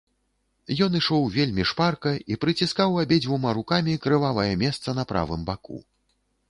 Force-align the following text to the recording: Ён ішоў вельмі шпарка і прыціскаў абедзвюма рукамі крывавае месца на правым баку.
Ён 0.85 0.95
ішоў 0.99 1.27
вельмі 1.35 1.65
шпарка 1.71 2.13
і 2.35 2.39
прыціскаў 2.47 2.97
абедзвюма 3.05 3.49
рукамі 3.59 3.93
крывавае 4.09 4.51
месца 4.65 4.99
на 5.03 5.11
правым 5.15 5.41
баку. 5.51 5.77